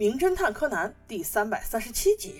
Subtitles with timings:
[0.00, 2.36] 名侦探柯南》第三百三十七集：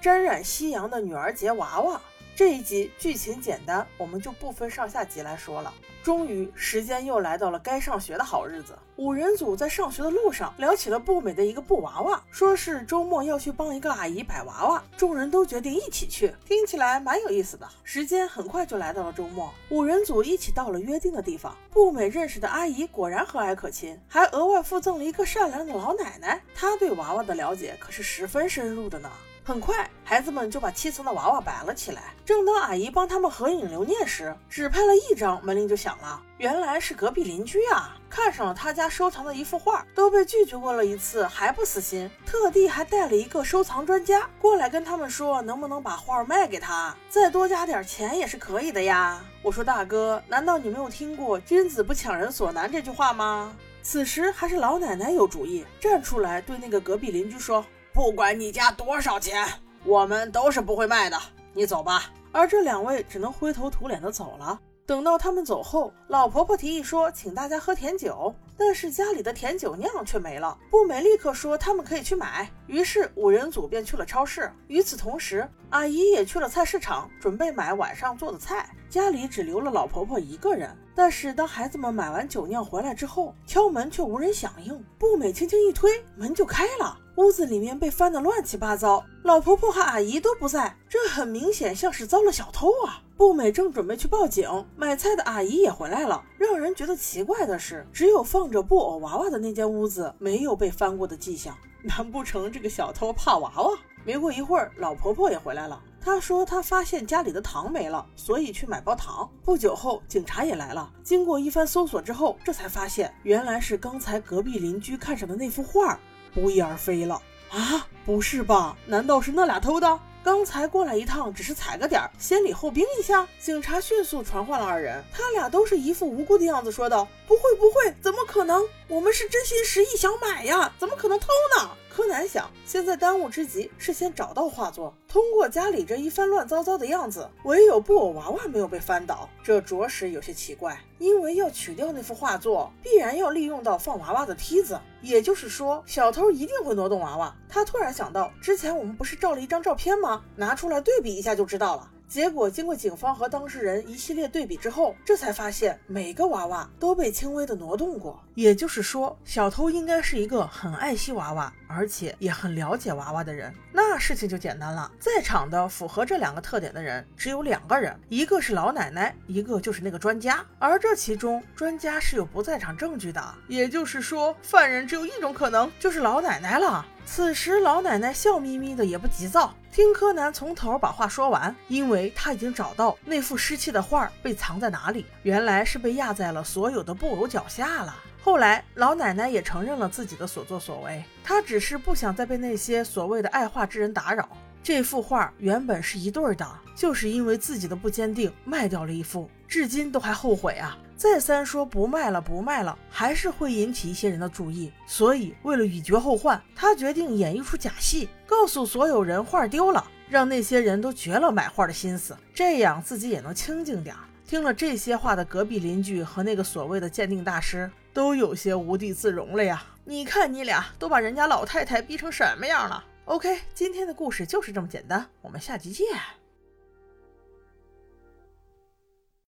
[0.00, 2.02] 沾染夕阳的女儿节娃娃。
[2.34, 5.72] 这一集剧情简单，我们就不分上下集来说了。
[6.04, 8.76] 终于，时间又来到了该上学的好日子。
[8.96, 17.66] 五人组在上学的路上聊起了步美的一个布娃娃，说是周末要去帮一个阿姨摆娃娃，众人都决定一起去，听起来蛮有意思的。
[17.84, 21.56] 时间很快就来到了周末，五人组一起到了约定的地方。
[21.70, 26.38] 步美认识的阿姨果然和蔼可亲，还额外附赠了一个善良的老奶奶。
[26.54, 29.10] 她对娃娃的了解可是十分深入的呢。
[29.46, 32.14] 很快，孩子们就把七层的娃娃摆了起来。
[32.24, 36.20] 正当阿姨帮他们合影留念时，只拍了一张，门铃就响了。
[36.38, 49.24] 原来是隔壁邻居啊，看上了他家收藏的一幅画，都被拒绝过了一次还不死心，特地还带了一个收藏专家过来跟他们说，能不能把画卖给他，再多加点钱也是可以的呀。
[49.42, 53.56] 我说大哥，难道你没有听过“君子不抢人所难”这句话吗？
[53.82, 57.64] 此时还是老奶奶有主意，站出来对那个隔壁邻居说。
[57.92, 59.46] 不管你家多少钱，
[59.84, 61.16] 我们都是不会卖的。
[61.52, 62.10] 你走吧。
[62.32, 64.58] 而这两位只能灰头土脸的走了。
[64.86, 70.58] 等到他们走后，老婆婆提议说，请大家喝甜酒，但是家里的甜酒酿却没了。
[70.70, 74.52] 步美立刻说他们可以去买，于是五人组便去了超市。
[74.68, 78.68] 与此同时，阿姨也去了菜市场，准备买晚上做的菜。
[78.90, 80.76] 家里只留了老婆婆一个人。
[80.94, 84.84] 但是当孩子们买完酒酿回来之后，敲门却无人响应。
[84.98, 86.96] 步美轻轻一推，门就开了。
[87.16, 93.02] 屋子里面被翻得乱七八糟，老婆婆和阿姨都不在，这很明显像是遭了小偷啊！
[93.16, 96.22] 步美正准备去报警，买菜的阿姨也回来了。
[96.36, 103.70] 让人觉得奇怪的是，只有放着布偶娃娃的那间屋子没有被翻过的迹象， 难不成这个小偷怕娃娃？
[104.04, 109.30] 没过一会儿，老婆婆也回来了，她说她发现家里的糖没了，所以去买包糖。
[109.44, 115.98] 不久后，警察也来了，经过一番搜索之后，这才发现原来是刚才隔壁邻居看上的那幅画。
[116.34, 117.14] 不翼而飞了
[117.50, 117.86] 啊！
[118.04, 118.76] 不是吧？
[118.86, 120.00] 难道是那俩偷的？
[120.24, 123.28] 刚才过来一趟，只是踩个点儿，先礼后兵一下。
[123.38, 128.66] 警察迅速传唤了二人，他俩都是一副无辜的样子，说道：“不会，不会，怎么可能？
[128.88, 131.26] 我们是真心实意想买呀，怎么可能偷
[131.58, 134.92] 呢？”柯南想，现在当务之急是先找到画作。
[135.06, 140.76] 通过家里这一番乱糟糟的样子，唯有布偶娃娃没有被翻倒，这着实有些奇怪。
[140.98, 147.32] 因为要取掉那幅画作，必然要利用到放娃娃的梯子，也就是说，小偷一定会挪动娃娃。
[147.48, 150.24] 他突然想到，之前我们不是照了一张照片吗？
[150.34, 151.88] 拿出来对比一下就知道了。
[152.14, 158.22] 结果经过警方和当事人一系列对比之后，这才发现每个娃娃都被轻微的挪动过。
[158.36, 163.52] 也就是说，小偷应该是一个很爱惜娃娃，而且也很了解娃娃的人。
[163.72, 170.46] 那事情就简单了，在场的符合这两个特点的人只有两个人，一个是老奶奶，一个就是那个专家。
[170.60, 173.20] 而这其中，专家是有不在场证据的。
[173.48, 176.86] 也就是说，犯人只有一种可能，就是老奶奶了。
[177.06, 181.54] 此时，老奶奶笑眯眯的，也不急躁，听柯南从头把话说完。
[181.68, 187.94] 因为他已经找到那幅失窃的画被藏在哪里，原来是被压在了所有的布偶脚下了。
[188.22, 194.28] 后来，老奶奶也承认了自己的所作所为，她只是不想再被那些所谓的爱画之人打扰。
[194.62, 200.78] 这幅画原本是一对的，就是因为自己的不坚定，卖掉了一幅，至今都还后悔啊。
[200.96, 204.72] 再三说不卖了，不卖了，还是会引起一些人的注意。
[204.86, 213.94] 所以为了以绝后患，他决定演一出假戏，告诉所有人画丢了，让那些人都绝了买画的心思，这样自己也能清静点。
[214.26, 219.62] 听了这些话的隔壁邻居和那个所谓的鉴定大师都有些无地自容了呀！
[219.84, 225.86] 你看你俩都把人家老太太逼成什么样了？OK，今天的故事就是这么简单，我们下集见。